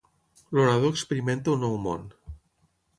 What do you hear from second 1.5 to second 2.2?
un nou món